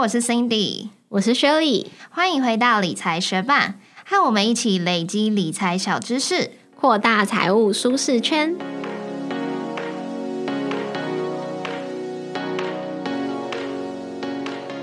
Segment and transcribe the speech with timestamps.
[0.00, 3.74] 我是 Cindy，我是 Shirley，欢迎回到理财学霸，
[4.06, 8.56] 和我们一起累积理财小知识，扩大财务舒适圈。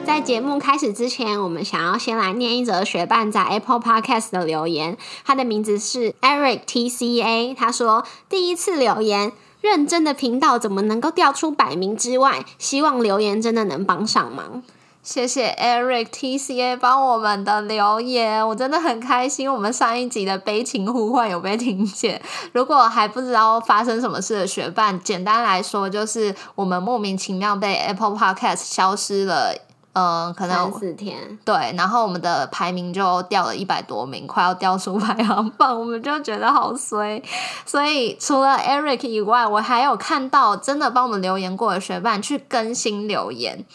[0.06, 4.96] 在节目开始之前，我们想要先来念一则学伴在 Apple Podcast 的留言。
[5.26, 7.56] 他的名字是 Eric T C A。
[7.56, 9.32] 他说：“第一次留言，
[9.62, 12.46] 认真的频道怎么能够掉出百名之外？
[12.60, 14.62] 希望留言真的能帮上忙。”
[15.08, 19.50] 谢谢 Eric T C A 帮我们的留言，我真的很开心。
[19.50, 22.22] 我们上一集的悲情呼唤有被听见。
[22.52, 29.54] 如果还不知道发生什么事的学伴，简单来说就是我们莫名其妙被 Apple Podcast 消失了。
[29.94, 37.24] 嗯，可能三四天，对，然后我们的排名就掉了一百多名，快要掉出排行榜，我们就觉得好衰。
[37.66, 43.66] 所以除了 Eric 以外，我还有看到真的帮我们留言过的学伴去更新留言，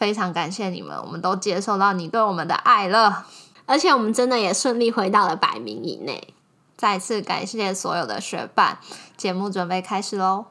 [0.00, 3.26] 非常感谢你们，我们都接受到你对我们的爱了，
[3.66, 6.32] 而且我们真的也顺利回到了百名以内。
[6.74, 8.78] 再次感谢所有的学伴，
[9.18, 10.46] 节目准备开始喽。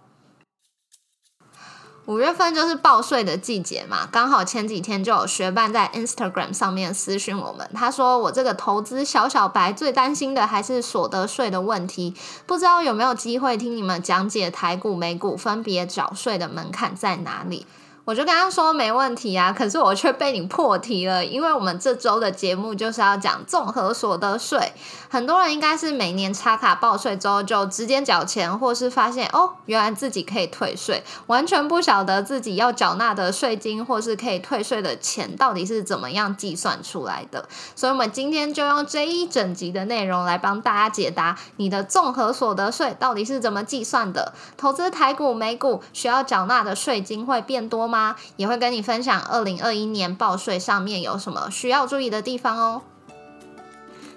[2.05, 17.65] 五月份就是报税的季节嘛，刚好前几天就有学伴在 Instagram 上面私讯我们，他说我这个投资小小白最担心的还是所得税的问题，不知道有没有机会听你们讲解台股、美股分别缴税的门槛在哪里。
[18.09, 24.73] 我就跟他说没问题啊，可是我却被你破题了，因为我们这周的节目就是要讲综合所得税。
[25.07, 37.47] 很多人应该是每年插卡报税之后就直接缴钱，或是发现哦，原来自己可以退税，完全不晓得自己要缴纳的税金或是可以退税的钱到底是怎么样计算出来的。
[37.75, 44.33] 所以，我们今天就用这一整集的内容来帮大家解答你的综合所得税到底是怎么计算的。
[44.57, 47.98] 投资台股、美股需要缴纳的税金会变多吗？
[48.35, 52.81] 也会跟你分享二零二一年报税上面有什么需要注意的地方哦。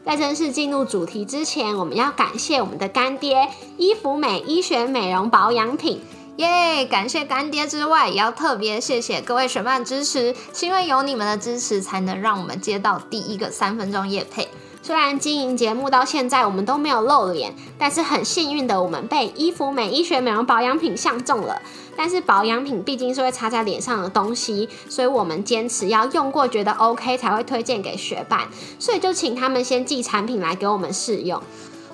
[0.04, 6.00] 在正式进入主题之前，我们要感谢我们的干爹伊芙美医学美容保养品，
[6.38, 6.84] 耶！
[6.84, 14.48] 感谢干爹之外，也要特别谢谢各位学伴支持，是因为有你们的支持，才能让我们接到第一个三分钟夜配。
[14.82, 21.62] 虽然经营节目到现在我们都没有露脸，但是很幸运的，我们被伊芙美医学美容保养品相中了。
[21.96, 28.48] 但是保养品毕竟是会擦在脸上的东西，所以我们坚持要用过觉得 OK 才会推荐给学伴，
[28.78, 31.42] 所以就请他们先寄产品来给我们试用。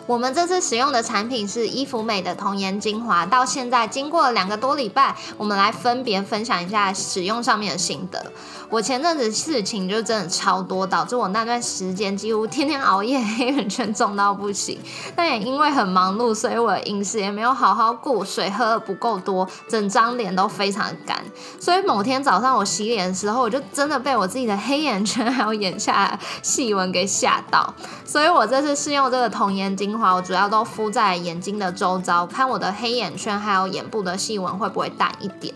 [0.09, 8.33] 我们这次使用的产品是伊芙美的童颜精华，到现在经过了两个多礼拜，我们来分别分享一下使用上面的心得。
[8.71, 14.79] 我前阵子事情就真的超多，导致我那段时间几乎天天熬夜，黑眼圈重到不行。
[15.15, 21.23] 但也因为很忙碌，所以我的饮食也没有好好过，水喝的不够多，整张脸都非常干。
[21.61, 27.75] 所以某天早上我洗脸的时候，我就真的被我自己的黑眼圈还有眼下细纹给吓到。
[28.07, 35.55] 所以我这次试用这个童颜精我主要都敷在眼睛的周遭，看我的黑眼圈还有眼部的细纹会不会淡一点。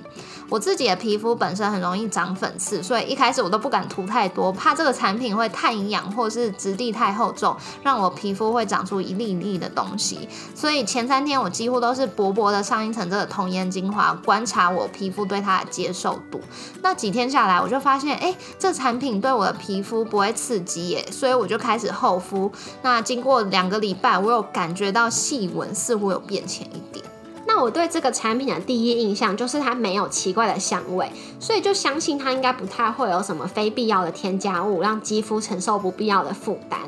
[0.52, 10.28] 我自己的皮肤本身很容易长粉刺，所以一开始我都不敢涂太多，怕这个产品会太营养或是质地太厚重，让我皮肤会长出一粒一粒的东西。
[10.54, 16.38] 所以前三天我几乎都是薄薄的上一层这个童颜精华，观察我皮肤对它的接受度。
[16.82, 22.52] 那几天下来，我就发现，哎，这产品对我的皮肤不会刺激耶，所以我就开始厚敷。
[22.82, 27.02] 那经过两个礼拜，我有感觉到细纹似乎有变浅一点。
[27.46, 36.78] 那我对这个产品的第一印象就是它没有奇怪的香味，所以就相信它应该不太会有什么非必要的添加物，让肌肤承受不必要的负担。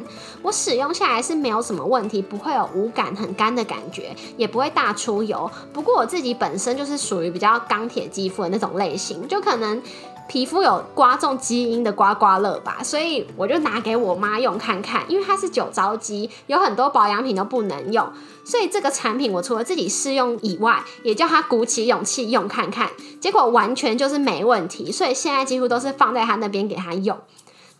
[0.42, 5.50] 我使用下来是没有什么问题，不会有无感很干的感觉，也不会大出油。
[5.72, 9.82] 不过我自己本身就是属于比较钢铁肌肤的那种类型，就可能。
[10.26, 18.10] 皮肤有刮中基因的刮刮乐吧，所以我就拿给我妈用看看，因为它是九糟肌，有很多保养品都不能用，
[18.44, 22.90] 所以这个产品我除了自己试用以外，也叫她鼓起勇气用看看，
[23.20, 27.18] 结果完全就是没问题，所以现在几乎都是放在她那边给她用。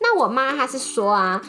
[0.00, 1.42] 那我妈她是说啊。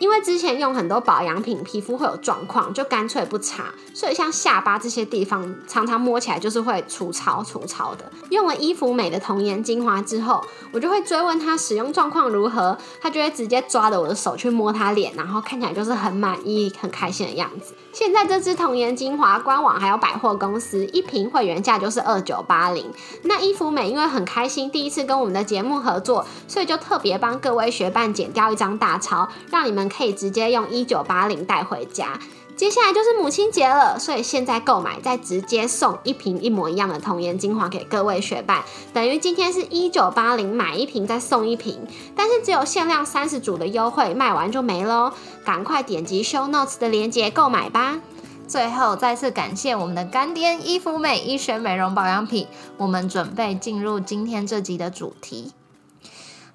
[0.00, 3.66] 因为之前用很多保养品，皮肤会有状况，就干脆不擦。
[3.92, 8.10] 所以像下巴这些地方，常常摸起来就是会粗糙粗糙的。
[8.30, 10.42] 用了伊芙美的童颜精华之后，
[10.72, 17.74] 我就会追问他使用状况如何，他就会直接抓着我的手去摸他脸，然后看起来就是很满意、很开心的样子。
[17.92, 22.90] 现在这支童颜精华官网还有百货公司一瓶会员价就是二九八零。
[23.24, 29.89] 那伊芙美因为很开心第一次跟我们的节目合作，所以就特别帮各位学伴剪掉一张大钞，让你们。
[29.90, 32.18] 可以直接用一九八零带回家，
[32.56, 45.12] 接下来就是母亲节了，所以现在购买再直接送一瓶一模一样的童颜精华给各位学伴，等于今天是一九八零买一瓶再送一瓶，但是只有限量三十组的优惠，卖完就没喽，
[45.44, 47.98] 赶快点击 Show Notes 的链接购买吧。
[48.46, 55.52] 最后再次感谢我们的干爹伊芙美医学美容保养品，我们准备进入今天这集的主题。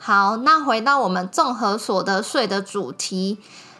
[0.05, 3.39] 好，那回到我们综合所得税的主题。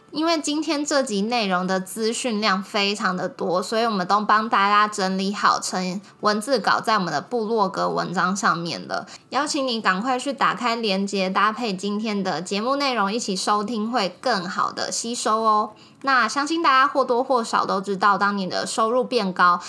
[0.10, 9.06] 因为今天这集内容的资讯量非常的多，所以我们都帮大家整理好成文字稿在我们的部落格文章上面了。
[9.30, 15.74] 邀请你赶快去打开链接，搭配今天的节目内容一起收听，会更好的吸收哦。
[16.02, 19.62] 那相信大家或多或少都知道，当你的收入变高。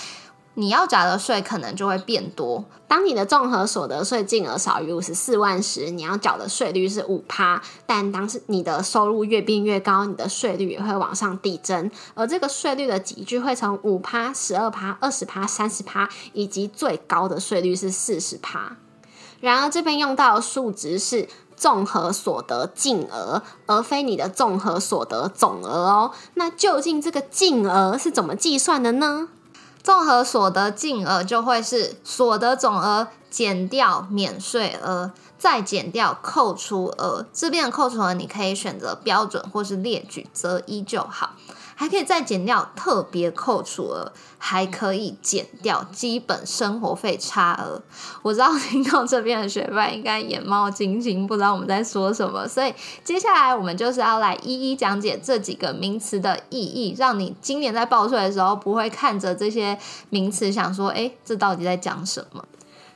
[0.59, 2.65] 你要缴的税可能就会变多。
[2.89, 7.61] 当你的综合所得税金额少于五十四万时，你要缴的税率是五趴。
[7.85, 11.91] 但当时你的收入越变越高，你的税率也会往上递增。
[12.15, 18.77] 而这个税率的集聚会从五趴、十二趴、二十趴、三十趴，以及最高的税率是四十趴。
[19.41, 26.13] 然而这边用到的数值是综合所得净额，而非你的综合所得总额哦。
[26.33, 29.29] 那究竟这个净额是怎么计算的呢？
[29.87, 37.25] 综合所得净额就会是所得总额减掉免税额，再减掉扣除额。
[37.33, 41.37] 这边的扣除额你可以选择标准或是列举择一就好。
[41.79, 47.83] 还可以再减掉特别扣除额，还可以减掉基本生活费差额。
[48.23, 52.75] 我知道听到这边的学霸应该眼冒金星，不知道我们在说什么，所以
[53.05, 62.43] 接下来我们就是要来一一讲解这几个名词的意义，让你今年在报税的时候不会看着这些名词想说，哎，这到底在讲什么？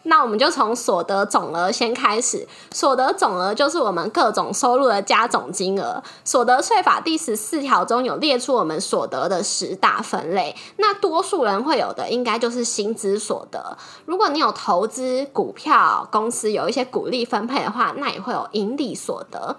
[0.05, 2.49] 那我们就从所得总额先开始。
[2.71, 6.03] 所得总额就是我们各种收入的加总金额。
[6.25, 10.57] 所得税法第十四条中有列出我们所得的十大分类。
[10.79, 13.77] 那多数人会有的，应该就是薪资所得。
[14.07, 19.57] 如果你有投资股票公司，有一些股利分配的话，那也会有盈利所得。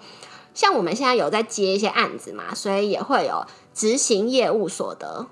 [0.54, 5.28] 像我们现在有在接一些案子嘛，所以也会有执行业务所得。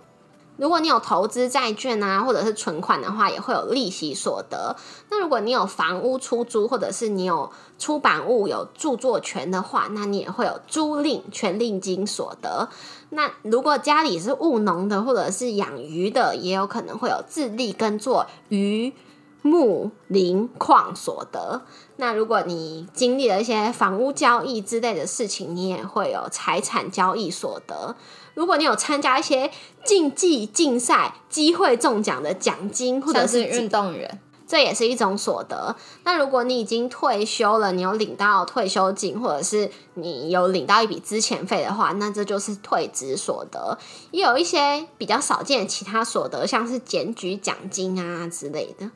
[0.60, 4.76] 如果你有投资债券啊，或者是存款的话，也会有利息所得。
[5.10, 12.68] 那如果你有房屋出租，或者是你有出版物有著作权的话，那你也会有租赁权利金所得。
[13.12, 18.94] 那如果家里是务农的，或者是养鱼的，也有可能会有自力耕作鱼。
[19.42, 21.62] 木林矿所得，
[21.96, 27.96] 那如果你经历了一些房屋交易之类的事情，你也会有财产交易所得。
[28.34, 29.50] 如果你有参加一些
[29.86, 35.76] 竞技竞赛，机会中奖的奖金，或者是运动员，这也是一种所得。
[36.04, 43.78] 那如果你已经退休了，你有领到退休金，或者是你有领到一笔资遣费的话，那这就是退职所得。
[44.12, 48.90] 也有一些比较少见的其他所得，像是检举奖金啊之类的。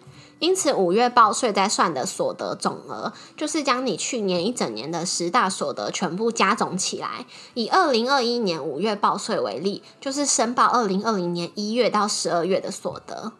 [0.43, 7.25] 因此，五月报税在算的所得总额，就是将你去年一整年的十大所得全部加总起来。
[7.53, 13.31] 以二零二一年五月报税为例，就是申报二零二零年一月到十二月的所得。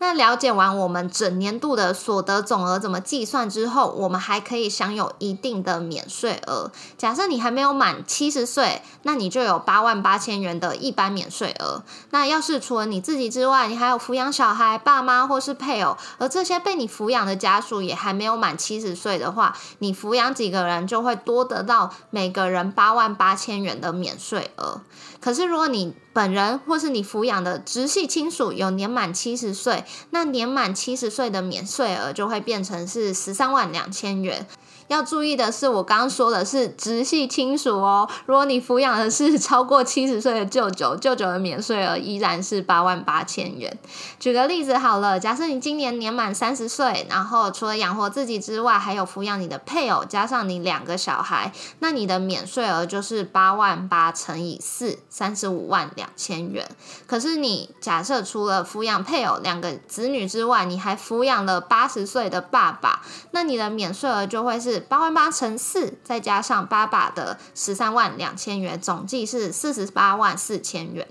[0.00, 6.72] 那了解完我们整年度的所得总额怎么计算之后，我们还可以享有一定的免税额。
[6.96, 11.82] 假设你还没有满七十岁，那你就有八万八千元的一般免税额。
[12.12, 24.80] 那要是除了你自己之外，你还有抚养小孩、爸妈或是配偶，而这些被你抚养的家属也还没有满七十岁的话，你抚养几个人就会多得到每个人八万八千元的免税额。
[25.20, 34.46] 可是如果你本人或是你抚养的直系亲属有年满七十岁，那年满七十岁的免税额就会变成是十三万两千元。
[34.90, 38.10] 要注意的是，我刚刚说的是直系亲属哦。
[38.26, 43.78] 如果你抚养的是 超过七十岁的舅舅，舅舅的免税额依然是八万八千元。
[44.18, 56.68] 举个例子好了，假设你今年年满三十岁，然后除了养活自己之外，还有抚养你的配偶，加上你两个小孩，那你的免税额就是八万八乘以四，三十五万两千元。
[57.06, 64.79] 可是你假设除了抚养配偶两个子女之外，你还抚养了八十岁的爸爸，那你的免税额就会是。
[64.80, 71.06] 八万八乘四，再加上爸爸的十三万两千元，总计是四十八万四千元。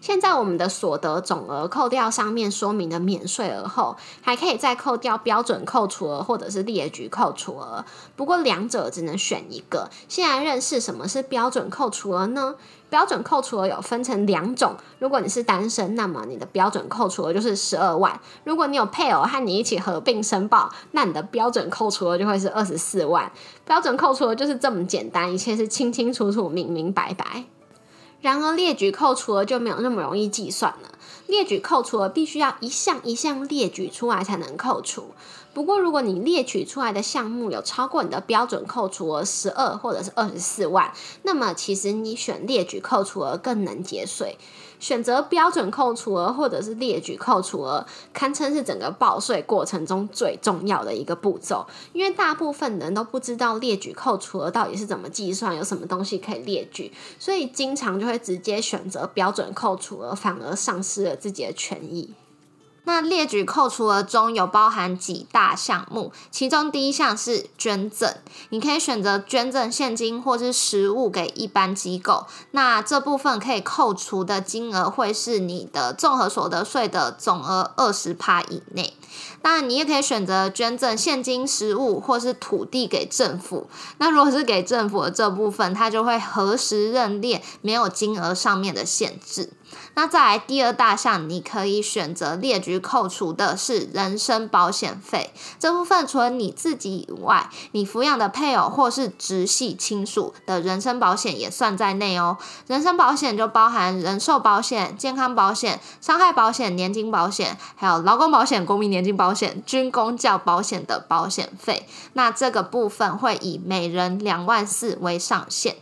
[0.00, 7.84] 现在我们的所得总额扣掉上面说明的免税额后，还可以再扣掉标准扣除额或者是列举扣除额。
[8.16, 9.90] 不过两者只能选一个。
[10.08, 12.54] 现在认识什么是标准扣除额呢？
[12.90, 14.76] 标准扣除额有分成两种。
[14.98, 18.12] 如果你是单身，那么你的标准扣除额就是十二万；
[18.44, 23.32] 如果你有配偶和你一起合并申报，那你的标准扣除额就会是二十四万。
[23.64, 27.44] 标准扣除额就是这么简单，一切是清清楚楚、明明白白。
[28.20, 30.90] 然而列举扣除额就没有那么容易计算了。
[31.26, 35.14] 列举扣除额必须要一项一项列举出来才能扣除。
[35.60, 40.90] 不过，如果你列举出来的项目有超过你的标准扣除额十二或者是二十四万，
[41.22, 44.38] 那么其实你选列举扣除额更能节税。
[44.78, 51.66] 选择标准扣除额或者是列举扣除额，堪称是整个报税过程中最重要的一个步骤。
[51.92, 62.14] 因为大部分人都不知道列举扣除额到底是怎么计算，有什么东西可以列举，所以经常就会直接选择标准扣除额，反而丧失了自己的权益。
[62.90, 68.12] 那列举扣除额中有包含几大项目，其中第一项是捐赠，
[68.48, 78.94] 你可以选择捐赠现金或是实物给一般机构，那这部分可以扣除的金额会是你的综合所得税的总额二十趴以内。
[79.40, 83.68] 当然，你也可以选择捐赠现金、实物或是土地给政府。
[83.98, 89.52] 那如果是给政府的这部分，它就会核实认列，没有金额上面的限制。
[89.94, 102.36] 那再来第二大项，你可以选择列举扣除的是人身保险费这部分，除了你自己以外，你抚养的配偶或是直系亲属的人身保险也算在内哦。
[102.66, 111.86] 人身保险就包含人寿保险、健康保险、伤害保险、年金保险，还有劳工保险、国民年金保险、军工教保险的保险费。
[112.14, 115.76] 那这个部分会以每人两万四为上限。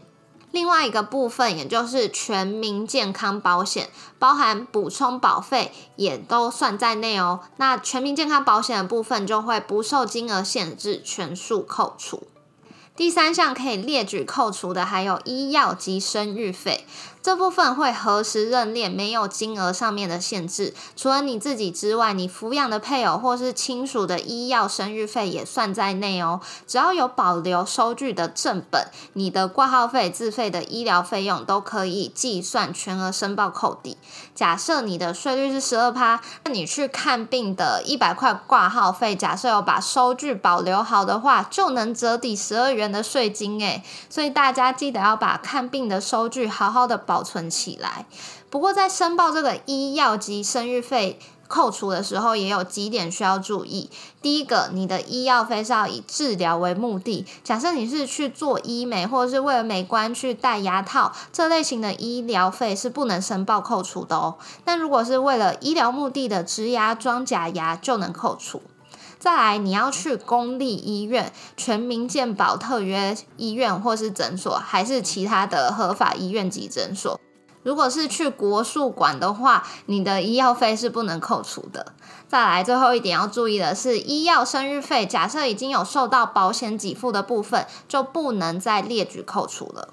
[0.51, 7.41] 另外一个部分，也就是全民健康保险，包含补充保费，也都算在内哦。
[7.57, 12.23] 那全民健康保险的部分，就会不受金额限制，全数扣除。
[12.97, 16.85] 第三项可以列举扣除的，还有医药及生育费。
[17.29, 20.73] 这部分会核实认列，没有金额上面的限制。
[20.97, 26.41] 除了你自己之外，你抚养的配偶或是亲属的医药生育费也算在内哦。
[26.67, 33.99] 只要有保留收据的正本，你的挂号费、自费的医疗费用都可以计算全额申报扣抵。
[34.35, 43.85] 假设你的税率是十二趴，那你去看病的一百块挂号费，假设有把收据保留好的话，就能折抵十二元的税金诶。
[44.09, 47.18] 所以大家记得要把看病的收据好好的保。
[47.19, 48.07] 保存起来。
[48.49, 53.91] 不过，在申报这个医药及生育费扣除的时候，也有几点需要注意。
[54.23, 57.27] 第一个，你的医药费是要以治疗为目的。
[57.43, 64.37] 假设你是去做医美，或者是为了美观去戴牙套，这类型的医疗费是不能申报扣除的哦。
[64.65, 68.63] 但如果是为了医疗目的的植牙、装假牙，就能扣除。
[69.19, 77.21] 再来，你要去公立医院、全民健保特约医院或是诊所，还是其他的合法医院及诊所？
[77.65, 81.93] 如果是去国术馆的话，你的医药费是不能扣除的。
[82.29, 89.89] 再来，最后一点要注意的是，医药生育费，假设已经有受到保险给付的部分，就不能再列举扣除了。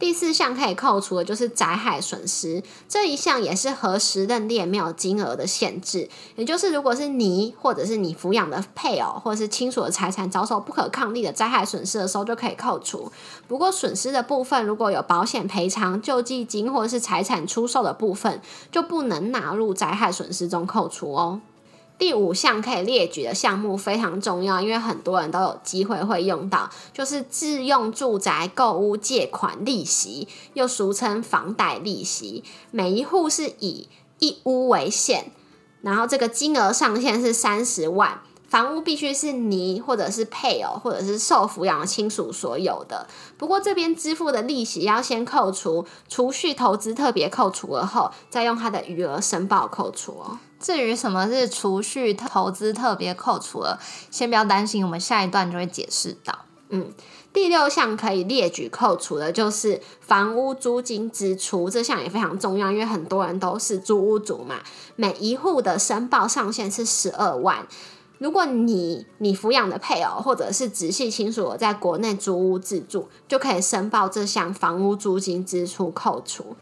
[0.00, 13.12] 第四项可以扣除的就是灾害损失，这一项也是核实认定没有金额的限制，也就是如果是你或者是你抚养的配偶或者是亲属的财产遭受不可抗力的灾害损失的时候就可以扣除。
[13.46, 18.40] 不过损失的部分如果有保险赔偿、救济金或者是财产出售的部分，
[18.72, 21.42] 就不能纳入灾害损失中扣除哦。
[22.00, 32.42] 第五项可以列举的项目非常重要，因为很多人都有机会会用到，就是自用住宅购屋借款利息，又俗称房贷利息。
[32.70, 33.86] 每一户是以
[34.18, 35.30] 一屋为限，
[35.82, 38.22] 然后这个金额上限是三十万。
[38.50, 43.06] 房屋必须是你或者是配偶或者是受抚养的亲属所有的。
[43.38, 50.38] 不过这边支付的利息要先扣除储蓄投资特别扣除额后，再用它的余额申报扣除哦。
[50.58, 53.78] 至于什么是储蓄投资特别扣除额，
[54.10, 56.40] 先不要担心，我们下一段就会解释到。
[56.70, 56.92] 嗯，
[57.32, 64.56] 第六项可以列举扣除的就是房屋租金支出，这项也非常重要，因为很多人都是租屋族嘛。
[64.96, 67.66] 每一户的申报上限是十二万。
[68.20, 76.54] 如果你你抚养的配偶或者是直系亲属在国内租屋自住，就可以申报这项房屋租金支出扣除。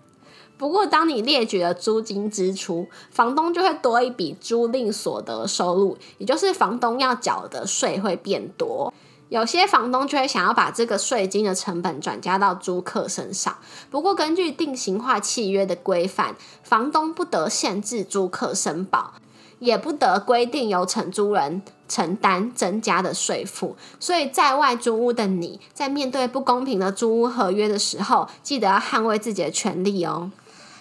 [0.56, 8.94] 不过，当你列举了租金支出，房东就会多一笔租赁所得收入，也就是房东要缴的税会变多。
[9.28, 13.58] 有些房东就会想要把这个税金的成本转嫁到租客身上。
[13.90, 19.14] 不过，根据定型化契约的规范，房东不得限制租客申报。
[19.58, 30.30] 也不得规定由承租人承担增加的税负，所以在外租屋的你在面对不公平的租屋合约的时候，记得要捍卫自己的权利哦。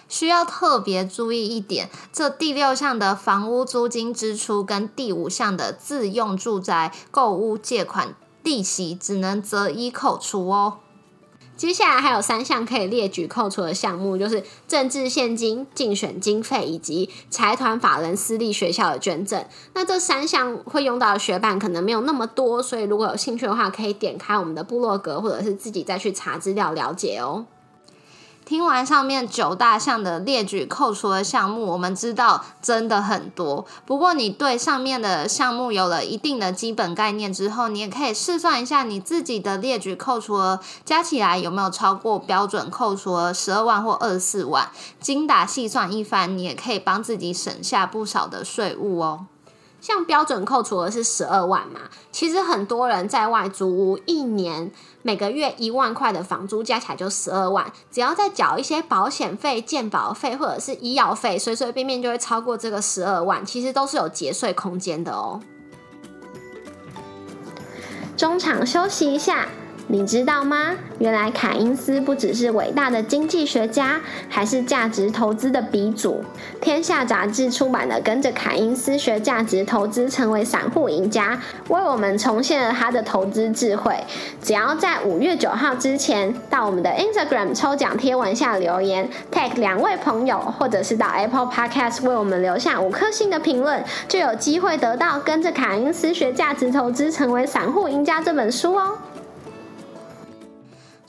[0.08, 10.78] 需要特别注意一点，这第六项的房屋租金支出跟第五项的自用住宅购屋借款利息，只能择一扣除哦。
[11.58, 19.44] 接下来还有三项可以列举扣除的项目，就是政治现金、竞选经费以及财团法人私立学校的捐赠。
[19.74, 27.44] 那这三项会用到的学办可能没有那么多，所以如果有兴趣的话，可以点开我们的部落格，或者是自己再去查资料了解哦。
[28.48, 33.66] 听完上面九大项的列举扣除的项目，我们知道真的很多。
[33.84, 44.70] 不过你对上面的项目有了一定的基本概念之后，你也可以试算一下你自己的列举扣除额加起来有没有超过标准扣除额十二万或二十四万。
[44.98, 49.26] 精打细算一番，你也可以帮自己省下不少的税务哦。
[49.82, 54.72] 像标准扣除额是十二万嘛，其实很多人在外租屋一年。
[55.08, 65.40] 每个月一万块的房租加起来就十二万，只要再缴一些保险费、健保费或者是医药费，随随便便就会超过这个十二万，其实都是有节税空间的哦。
[68.18, 69.48] 中场休息一下。
[69.90, 70.74] 你知道吗？
[70.98, 76.22] 原来凯因斯不只是伟大的经济学家，还是价值投资的鼻祖。
[76.60, 81.40] 天下杂志出版的《跟着凯因斯学价值投资，成为散户赢家》，
[81.72, 83.96] 为我们重现了他的投资智慧。
[84.42, 98.98] 只要在五月九号之前到我们的 Instagram 抽奖贴文下留言，tag 两位朋友，或者是到 Apple Podcast 为我们留下五颗星的评论，就有机会得到《跟着凯因斯学价值投资，成为散户赢家》这本书哦。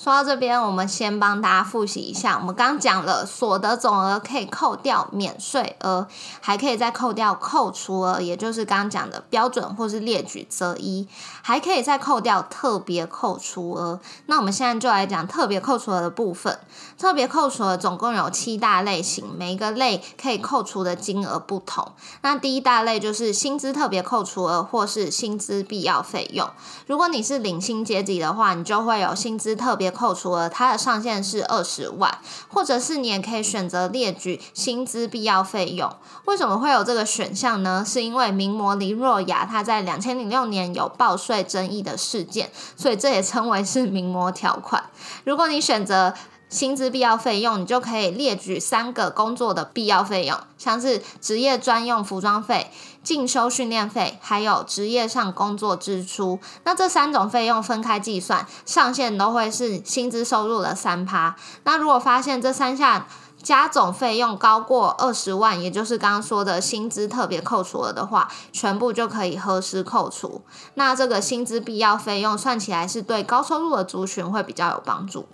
[0.02, 2.38] 说到这边，我们先帮大家复习一下。
[2.40, 6.08] 我们刚讲了所得总额可以扣掉免税额，
[6.40, 11.06] 还可以再扣掉扣除额，也就是刚刚讲的标准或是列举择一，
[11.42, 14.00] 还可以再扣掉特别扣除额。
[14.28, 16.58] 那我们现在就来讲特别扣除额的部分。
[16.98, 21.92] 特别扣除额总共有七大类型，每一个类可以扣除的金额不同。
[22.22, 26.50] 那第一大类就是薪资特别扣除额或是薪资必要费用。
[26.88, 32.18] 如果你是领薪阶级的话，你就会有薪资特别扣除额，它的上限是二十万，
[32.48, 35.92] 或者是你也可以选择列举薪资必要费用。
[36.26, 37.84] 为什么会有这个选项呢？
[37.86, 44.84] 是因为名模林若雅她在两千零六年有报税争议的事件，所以这也称为是名模条款。
[45.24, 46.14] 如果你选择
[46.50, 52.72] 薪资必要费用，你就可以列举三个工作的必要费用，像是职业专用服装费、
[53.04, 56.40] 进修训练费，还有职业上工作支出。
[56.64, 61.36] 那这三种费用分开计算，上限都会是薪资收入的三趴。
[61.66, 63.06] 那如果发现这三项
[63.42, 70.42] 加总费用高过二十万，也就是刚刚说的薪资特别扣除了的话，全部就可以核实扣除。
[70.74, 75.28] 那这个薪资必要费用算起来是对高收入的族群会比较有帮助。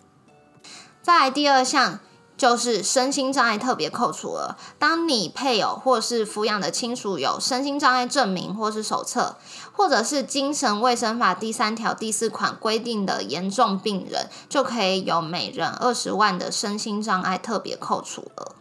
[1.06, 2.00] 再来第二项
[2.36, 4.56] 就是身心障碍特别扣除额。
[4.80, 9.36] 当你配偶或是抚养的亲属有身心障碍证明或是手册，
[9.72, 18.56] 或者是精神卫生法第三条第四款规定的严重病人，就可以有每人二十万的身心障碍特别扣除额。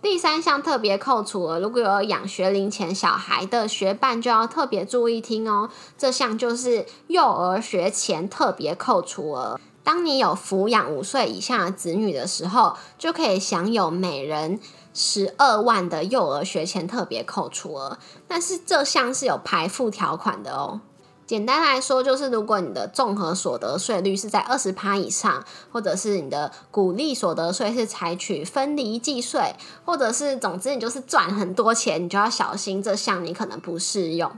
[0.00, 5.68] 第三项特别扣除额，如果有养学龄前小孩的学伴，就要特别注意听哦。
[5.98, 9.60] 这项就是幼儿学前特别扣除额。
[9.86, 14.58] 当你有抚养五岁以下的子女的时候，就可以享有每人
[14.92, 17.96] 十二万的幼儿学前特别扣除额。
[18.26, 20.80] 但是这项是有排付条款的哦。
[21.24, 34.36] 简单来说，就是如果你的综合所得税率是在二十趴以上，或者是你的股利所得税是采取分离计税，或者是总之你就是赚很多钱，你就要小心这项你可能不适用。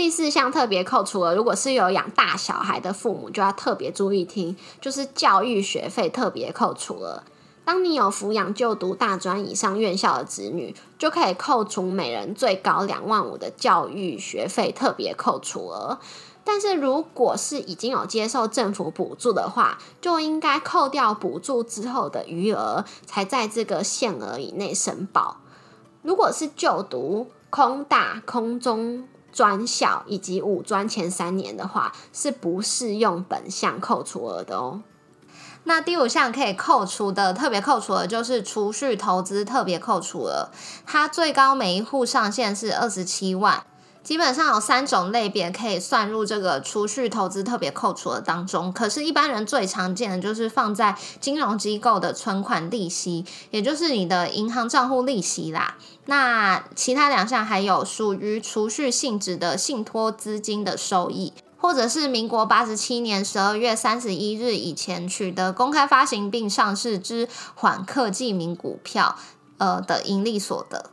[0.00, 7.22] 第四项特别扣除额，如果是有养大小孩的父母，就要特别注意听，就是教育学费特别扣除额。
[7.66, 15.98] 当你有抚养就读大专以上院校的子女，就可以扣除每人最高两万五的教育学费特别扣除额。
[16.44, 25.36] 但是如果是已经有接受政府补助的话，就应该扣掉补助之后的余额，才在这个限额以内申报。
[26.00, 34.82] 如果是就读空大、空中，专校以及五专前三年的话，是不适用本项扣除额的哦。
[35.64, 40.48] 那第五项可以扣除的特别扣除额就是储蓄投资特别扣除额，
[40.86, 43.64] 它最高每一户上限是二十七万。
[44.02, 55.76] 基本上有三种类别可以算入这个储蓄投资特别扣除的当中，可是，一般人最常见的就是放在金融机构的存款利息，也就是你的银行账户利息啦。
[56.06, 69.16] 那其他两项还有属于储蓄性质的信托资金的收益，或者是民国八十七年十二月三十一日以前取得公开发行并上市之缓客记名股票，
[69.58, 70.90] 呃的盈利所得。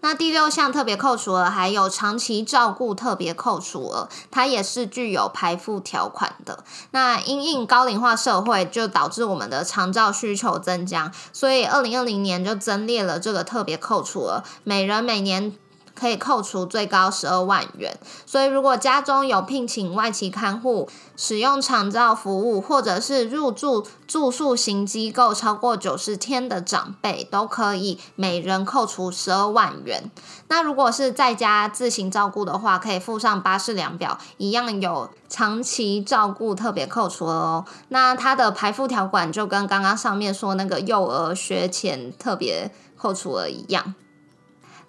[0.00, 6.64] 那第六项特别扣除额还有长期照顾特别扣除额，它也是具有排付条款的。
[6.92, 15.56] 那因应高龄化社会，就导致我们的长照需求增加，所以二零二零年就增列了这个特别扣除额，每人每年。
[15.98, 30.10] 可以扣除最高十二万元，所以如果家中有聘请外籍看护、使用长照服务，或者是入住住宿型机构超过九十天的长辈，都可以每人扣除十二万元。
[30.46, 37.64] 那如果是在家自行照顾的话，可以附上巴士量表，一样有长期照顾特别扣除哦。
[37.88, 43.94] 那它的排付条款就跟刚刚上面说那个幼儿学前特别扣除额一样。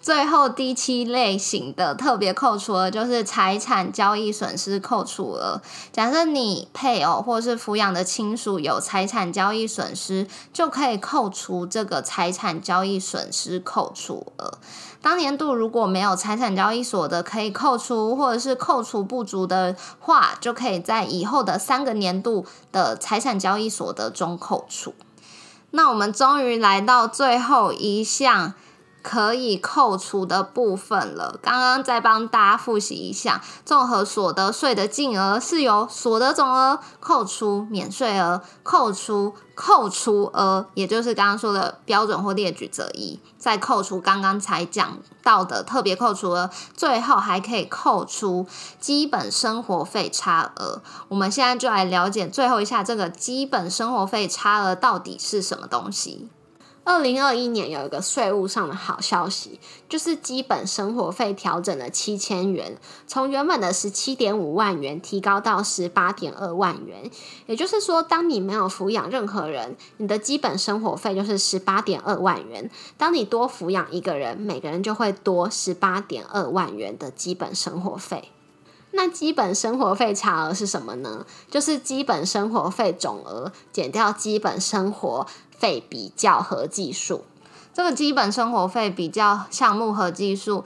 [0.00, 5.60] 最后第七类型的特别扣除额就是财产交易损失扣除额。
[5.92, 14.54] 假设你配偶或是抚养的亲属有财产交易损失，就可以扣除这个财产交易损失扣除额。
[15.02, 24.94] 当年度如果没有财产交易所得可以扣除，或者是扣除不足的话，就可以在以后的三个年度的财产交易所得中扣除。
[25.72, 28.54] 那我们终于来到最后一项。
[29.02, 31.38] 可以扣除的部分了。
[31.42, 48.46] 刚刚再帮大家复习一下，综合所得税的净额是由所得总额扣除免税额，扣除扣除额，也就是刚刚说的标准或列举择一，再扣除刚刚才讲到的特别扣除额，最后还可以扣除
[48.78, 50.82] 基本生活费差额。
[51.08, 56.28] 我们现在就来了解最后一下，这个基本生活费差额到底是什么东西。
[56.82, 67.10] 二零二一年有一个税务上的好消息，就是基本生活费调整了七千元，从原本的十七点五万元提高到十八点二万元。
[67.46, 72.64] 也就是说，当你没有抚养任何人，你的基本生活费就是十八点二万元；
[72.96, 78.30] 当你多抚养一个人，每个人就会多十八点二万元的基本生活费。
[78.92, 81.24] 那基本生活费差额是什么呢？
[81.48, 85.26] 就是基本生活费总额减掉基本生活。
[85.60, 87.24] 费比较和计数，
[87.74, 90.64] 这个基本生活费比较项目和计数，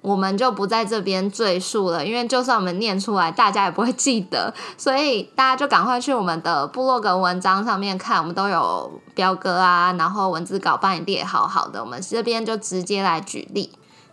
[0.00, 13.72] 我们就不在这边赘述了，因为就算我们念出来，大家也不会记得， 所以大家就赶快去我们的部落格文章上面看，我们都有表格啊，然后文字稿帮你列好好的，我们这边就直接来举例。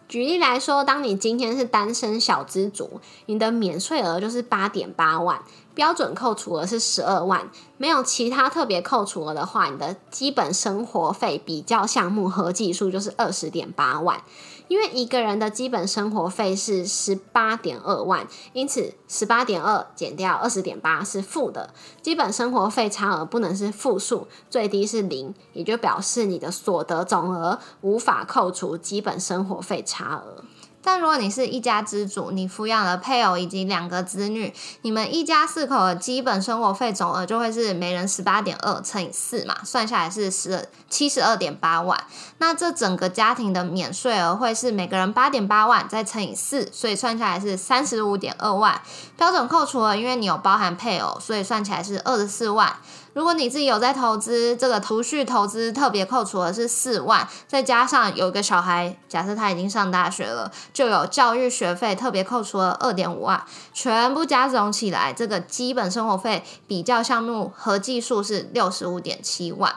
[0.10, 5.40] 举例来说，当你今天是单身小资族，你的免税额就是八点八万。
[5.76, 14.22] 标准扣除额是十二万，没有其他特别扣除额的话，你的基本生活费比较项目合计数就是二十点八万。
[14.70, 30.44] 因为一个人的基本生活费是十八点二万，因此十八点二减掉二十点八是负的，基本生活费差额不能是负数，最低是零，也就表示你的所得总额无法扣除基本生活费差额。
[30.84, 41.98] 但如果你是一家之主，你抚养了配偶以及两个子女，你们一家四口的基本生活费总额就会是每人十八点二乘以四嘛，算下来是十七十二点八万。
[42.40, 48.82] 那这整个家庭的免税额会是每个人八点八万再乘以四，所以算下来是三十五点二万。
[49.16, 52.76] 标准扣除额，因为你有包含配偶，所以算起来是二十四万。
[53.14, 69.76] 如果你自己有在投资，这个储蓄投资特别扣除的是四万，再加上有一个小孩，假设他已经上大学了，就有教育学费特别扣除了二点五万，全部加总起来，这个基本生活费比较项目合计数是六十五点七万。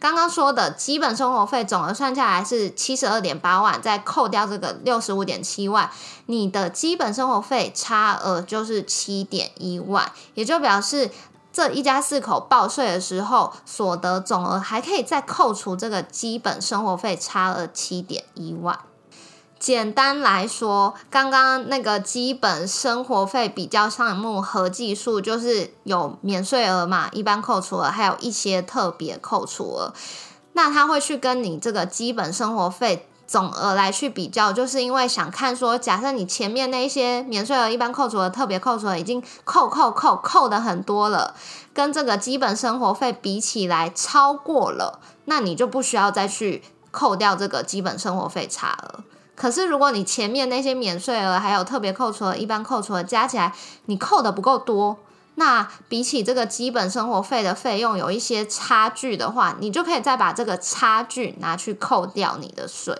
[0.00, 5.90] 刚刚说的基本生活费总额算下来是七十二点八万，再扣掉这个六十五点七万，
[6.26, 11.10] 你的基本生活费差额就是七点一万，也就表示。
[11.54, 18.76] 这一家四口报税的时候，所得总额还可以再扣除这个基本生活费差额七点一万。
[19.56, 29.94] 简单来说，刚刚那个基本生活费比较项目合计数，就是有免税额嘛，一般扣除额，还有一些特别扣除额。
[30.54, 33.08] 那他会去跟你这个基本生活费。
[33.26, 41.34] 总额来去比较，就是因为想看说，假设你前面那些免税额、一般扣除额、特别扣除额已经扣扣扣扣的很多了，
[41.72, 49.04] 跟这个基本生活费比起来超过了，那你就不需要再去扣掉这个基本生活费差额。
[49.34, 53.52] 可是如果你前面那些免税额还有特别扣除额、一般扣除额加起来，
[53.86, 54.98] 你扣的不够多，
[55.34, 62.96] 那比起这个基本生活费的费用有一些差距的话，你就可以再把这个差距拿去扣掉你的税。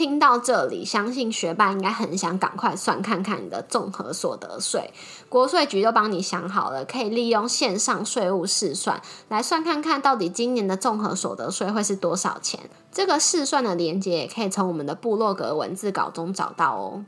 [0.00, 4.94] 听到这里，相信学霸应该很想赶快算看看你的综合所得税。
[5.28, 12.58] 国税局都帮你想好了，可以利用线上税务试算来算看看到底今年的综合所得税会是多少钱。
[12.90, 17.04] 这个试算的连接也可以从我们的部落格文字稿中找到哦。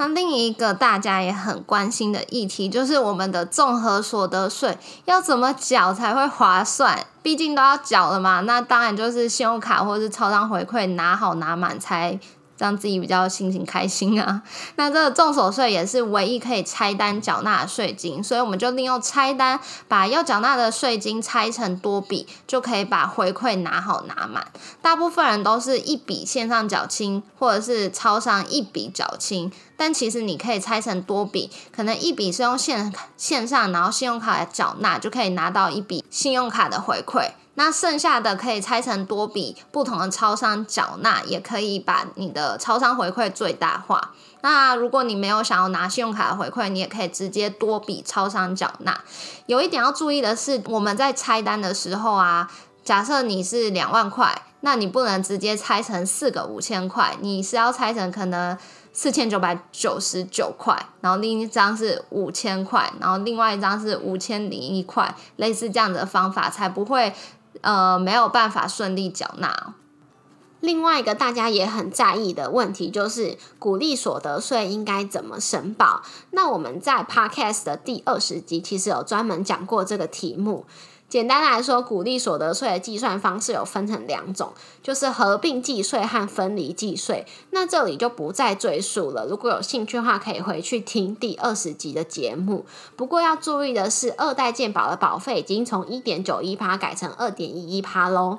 [0.00, 7.06] 那另一个大家也很关心的议题，就是我们的综合所得税要怎么缴才会划算？
[7.22, 12.18] 毕竟都要缴了嘛，那当然就是信用卡或是超商回馈拿好拿满才。
[12.60, 14.42] 让自己比较心情开心啊。
[14.76, 24.46] 那这个重所税也是唯一可以拆单缴纳的税金，所以我们就利用拆单把要缴纳的税金拆成多笔，就可以把回馈拿好拿满。
[24.82, 37.30] 大部分人都是一笔线上缴清，或者是超商一笔缴清，但其实你可以拆成多笔，可能一笔是用线线上，然后信用卡来缴纳，就可以拿到一笔信用卡的回馈。
[37.60, 44.12] 那剩下的可以拆成多笔不同的超商缴纳，也可以把你的超商回馈最大化。
[44.40, 48.98] 那如果你没有想要拿信用卡的回馈，你也可以直接多笔超商缴纳。
[49.44, 52.50] 有一点要注意的是，我们在拆单的时候啊，
[52.82, 58.56] 假设你是两万块，那你不能直接拆成四个五千块，你是要拆成可能
[58.94, 67.12] 四千九百九十九块，然后另一张是五千块，然后另外一张是五千零一块，类似这样的方法才不会。
[67.60, 69.74] 呃，没有办法顺利缴纳。
[70.60, 76.02] 另外一个大家也很在意的问题，就是鼓励所得税应该怎么申报？
[76.32, 80.66] 那我们在 Podcast 的第二十集其实有专门讲过这个题目。
[81.10, 87.26] 简单来说，鼓励所得税的计算方式有分成两种，就是合并计税和分离计税。
[87.50, 89.26] 那这里就不再赘述了。
[89.26, 92.64] 如果有兴趣的话，可以回去听第二十集的节目。
[92.94, 98.38] 不过要注意的是，二代健保的保费已经从一点九一趴改成二点一一趴喽。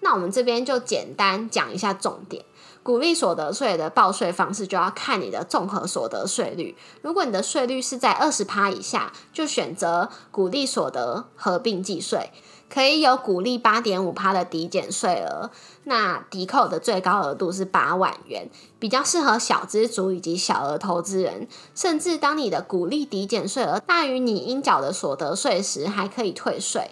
[0.00, 2.42] 那我们这边就简单讲一下重点。
[2.82, 6.76] 鼓励所得税的报税方式就要看你的综合所得税率。
[7.02, 12.30] 如果你的税率是在二十趴以下，就选择鼓励所得合并计税，
[12.72, 15.50] 可以有鼓励八点五趴的抵减税额。
[15.84, 21.48] 那抵扣的最高额度是八万元，比较适合小资族以及小额投资人。
[21.74, 26.90] 甚至当你的鼓励抵减税额大于你应缴的所得税时，还可以退税。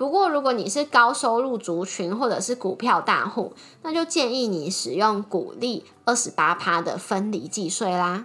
[0.00, 8.24] 不过，如果你是高收入族群或者是股票大户，那就建议你使用股利二十八趴的分离计税啦。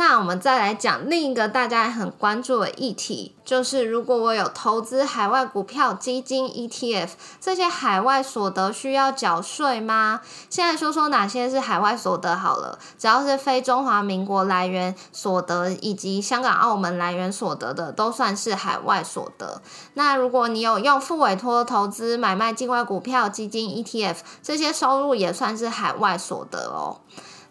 [0.00, 10.22] 那我们再来讲另一个大家很关注的议题，就是如果我有投资海外股票、基金、ETF 这些海外所得需要缴税吗？
[10.48, 19.60] 现在说说哪些是海外所得好了，只要是非中华民国来源所得以及香港、澳门来源所得的，都算是海外所得。
[19.92, 27.02] 那如果你有用副委托投资买卖境外股票、基金、ETF 这些收入，也算是海外所得哦。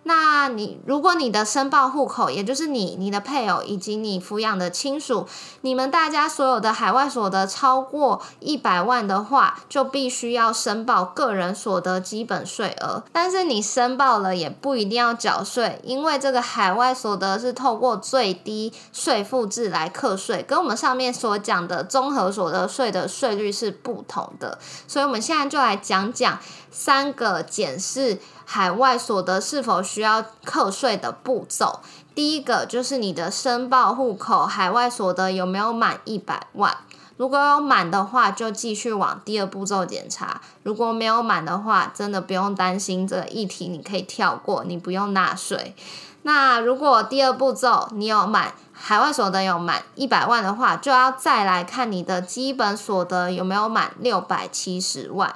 [0.03, 5.27] 那你如果你的申报户口，也就是你、你的配偶以及你抚养的亲属，
[5.61, 13.03] 你们大家所有的海外所得超过一百万的话，就必须要申报个人所得基本税额。
[13.11, 24.57] 但是你申报了也不一定要缴税，因为这个海外所得是透过最低税负制来课税，跟我们上面所讲的综合所得税的税率是不同的。
[24.87, 26.39] 所以，我们现在就来讲讲
[26.71, 28.17] 三个检视。
[28.51, 31.79] 海外所得是否需要课税的步骤？
[32.13, 36.77] 第一个就是你的申报户口海外所得有没有满一百万？
[37.17, 45.75] 如果有满的话，就继续往第二步骤检查；如果没有满的话，真的不用担心这个议题，你可以跳过，你不用纳税。
[46.21, 55.35] 那如果第二步骤你有满海外所得有满一百万的话，就要再来看你的基本所得有没有满六百七十万。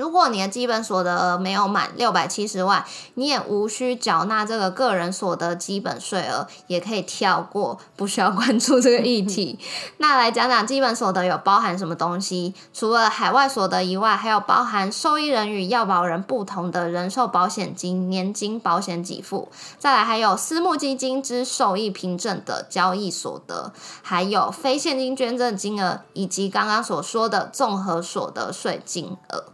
[0.00, 2.82] 如果你的基本所得额没有满六百七十万，
[3.16, 9.58] 你也无需缴纳这个个人所得基本税额，也可以跳过， 不需要关注这个议题。
[9.98, 12.54] 那来讲讲基本所得有包含什么东西？
[12.72, 29.44] 除了海外所得以外，还有包含受益人与要保人不同的人寿保险金、年金保险给付，再来还有私募基金之受益凭证的交易所得，还有非现金捐赠金额，以及刚刚所说的综合所得税金额。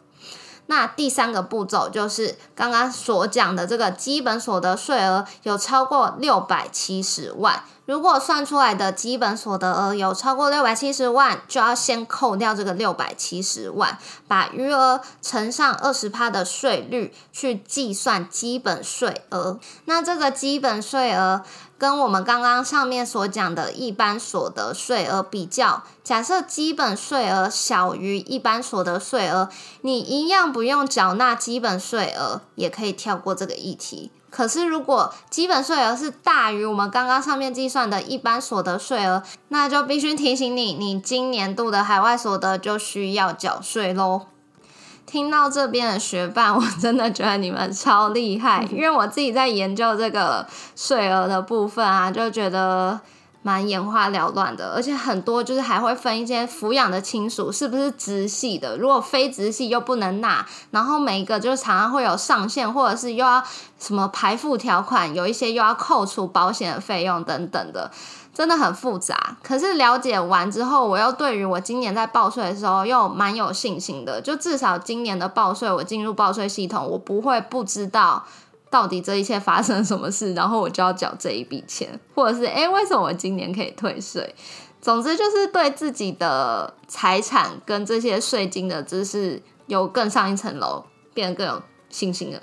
[0.67, 13.97] 那第三个步骤就是刚刚所讲的这个基本所得税额有超过六百七十万，如果算出来的基本所得额有超过六百七十万，就要先扣掉这个六百七十万，
[14.27, 19.61] 把余额乘上二十趴的税率去计算基本税额。
[19.85, 21.43] 那这个基本税额
[21.79, 29.49] 跟我们刚刚上面所讲的一般所得税额比较，假设基本税额小于一般所得税额，
[29.83, 34.11] 你一样不用缴纳基本税额，也可以跳过这个议题。
[34.37, 44.27] 可是，如果基本税额是大于我们刚刚上面计算的一般所得税额，那就必须提醒你，你今年度的海外所得就需要缴税喽。
[45.07, 53.01] 听到这边的学伴，我真的觉得你们超厉害，因为我自己在研究这个税额的部分啊，就觉得。
[53.47, 63.41] 蛮眼花缭乱的，而且很多就是还会分一些抚养的亲属是不是直系的，如果非直系又不能纳，然后每一个就是常常会有上限，或者是又要
[63.79, 67.89] 什么排付条款，有一些又要扣除保险的费用等等的，
[68.35, 69.37] 真的很复杂。
[69.45, 78.25] 可是了解完之后，我又对于我今年在报税的时候又蛮有信心的，就至少今年的报税，我进入报税系统，我不会不知道。
[78.77, 84.35] 到底这一切发生什么事， 然后我就要缴这一笔钱，或者是诶，为什么我今年可以退税？
[84.83, 90.85] 总之就是对自己的财产跟这些税金的知识有更上一层楼，
[91.15, 92.41] 变得更有信心了。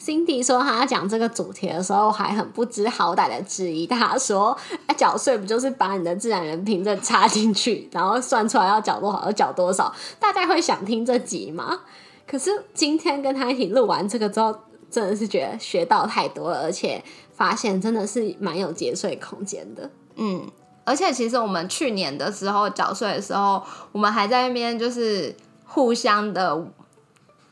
[0.00, 4.56] Cindy 说他讲这个主题的时候，还很不知好歹的质疑他说
[4.88, 9.94] ：“哎，缴税不就是把你的自然人凭证插进去，然后算出来要缴多少就缴多少？
[10.18, 11.80] 大家会想听这集吗？”
[12.26, 14.56] 可是今天跟他一起录完这个之后。
[14.92, 17.02] 真的是觉得学到太多了，而且
[17.34, 19.90] 发现真的是蛮有节税空间的。
[20.16, 20.46] 嗯，
[20.84, 26.62] 而且其实我们去年的时候缴税的时候，我们还在那边就是互相的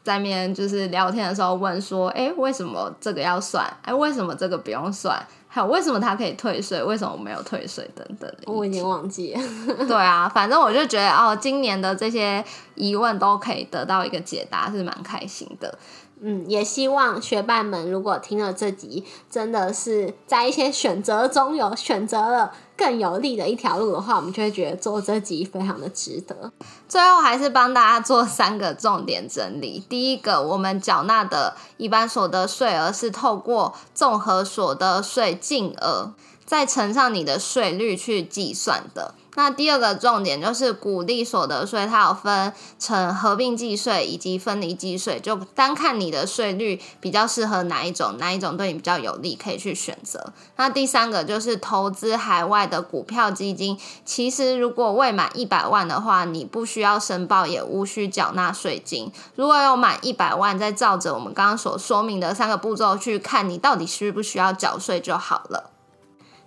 [0.04, 3.66] 在那边就是聊天的时候问说：“哎，为什么这个要算？
[3.82, 5.18] 哎，为什么这个不用算？
[5.52, 6.80] 还有为什么他可以退税？
[6.82, 7.88] 为什么没有退税？
[7.94, 9.40] 等等。”我已经忘记了。
[9.86, 15.78] 对啊， 反正我就觉得哦，今年的这些疑问都可以得到一个解答，是蛮开心的。
[16.22, 26.52] 嗯，也希望学伴们如果听了这集，真的是在一些选择中有选择了更有利的一条路的话，我们就会觉得做这集非常的值得。
[26.86, 29.82] 最后还是帮大家做三个重点整理。
[29.88, 36.12] 第一个，我们缴纳的一般所得税额是透过综合所得税净额
[36.44, 39.14] 再乘上你的税率去计算的。
[39.36, 50.32] 那第二个重点就是鼓励所得税，它有分成合并计税以及分离计税，就单看你的税率比较适合哪一种，哪一种对你比较有利，可以去选择。
[50.56, 59.12] 那第三个就是投资海外的股票基金，其实如果未满一百万的话，你不需要申报，也无需缴纳税金。
[59.36, 65.70] 如果有满一百万，再照着我们刚刚所说明的三个步骤去看，你到底需不需要缴税就好了。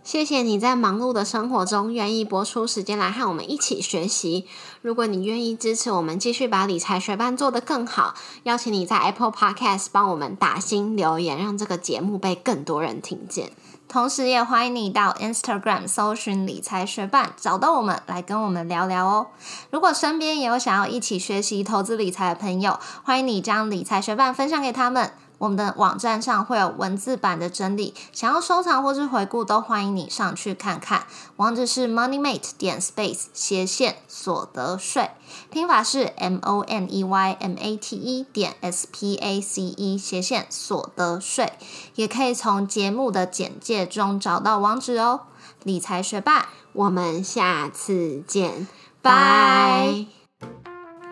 [0.03, 4.45] 谢谢你在忙碌的生活中愿意拨出时间来和我们一起学习。
[4.81, 8.13] 如果你愿意支持我们继续把理财学班做得更好，
[8.43, 13.51] 邀请你在 Apple Podcast 帮我们打新留言，让这个节目被更多人听见。
[13.87, 19.27] 同时，也欢迎你到 Instagram 搜寻理财学伴，找到我们来跟我们聊聊哦。
[19.69, 25.13] 如果身边也有想要一起学习投资理财的朋友，欢迎你将理财学伴分享给他们。
[25.43, 31.05] 我们的网站上会有文字版的整理，想要收藏或是回顾，都欢迎你上去看看。
[31.35, 35.11] 网址是 moneymate 点 space 斜线所得税，
[35.51, 39.97] 拼法是 m o n e y m a t e 点 s p a c e
[39.97, 41.51] 斜线所得税，
[41.95, 45.23] 也可以从节目的简介中找到网址哦。
[45.63, 48.65] 理财学霸，我们下次见，
[49.01, 50.22] 拜。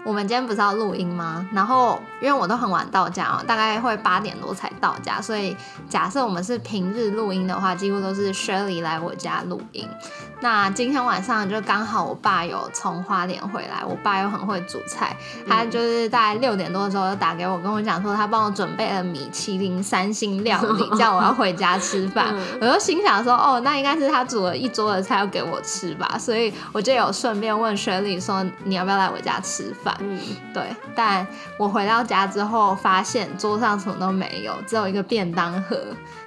[0.04, 1.48] 我们今天不是要录音吗？
[1.54, 5.56] 然后因为我都很晚到家哦，大概会八点多才到家，所以
[5.90, 9.88] 假设我们是平日录音的话，几乎都是 Shirley 来我家录音。
[10.44, 15.16] 那今天晚上就刚好我爸有从花莲回来，我爸又很会煮菜，
[15.48, 22.34] 他就是大概六点多的时候就打给我，跟我讲说他帮我准备了米其林三星料理，叫我要回家吃饭。
[22.60, 29.91] 我就心想说，哦，那应该是他煮了一桌的菜要给我吃吧，所以我就有顺便问 Shirley 说，你要不要来我家吃饭？
[30.00, 30.20] 嗯，
[30.54, 30.76] 对。
[30.96, 31.26] 但
[31.58, 35.78] 我回到家之后，发现桌上什么都没有，只有一个便当盒。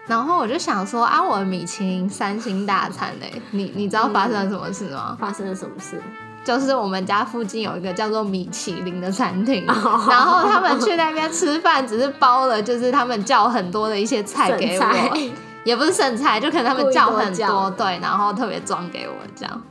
[0.07, 5.16] 然后我就想说啊，我的米其林三星大餐嘞，你你知道发生了什么事吗？
[5.18, 6.00] 发生了什么事？
[6.44, 15.16] 就是我们家附近有一个叫做米其林的餐厅，然后他们去那边吃饭，只是包了，就是他们叫很多的一些菜给我，
[15.64, 19.62] 也不是剩菜，就可能他们叫很多，对，然后特别装给我这样。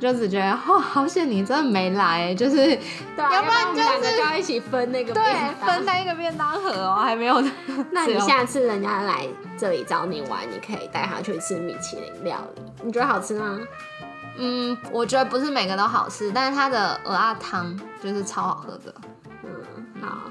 [0.00, 5.22] 就只觉得哦，好险你真的没来，就是对啊，要不然就是两个就要一起分那个对
[5.64, 7.40] 分那一个便当盒哦，还没有。
[7.92, 13.60] 那你下次人家来这里找你玩，你可以带他去吃米其林料理，你觉得好吃吗？
[14.38, 18.94] 嗯，我觉得不是每个都好吃，但是它的鹅鸭汤就是超好喝的。
[19.44, 20.30] 嗯，好。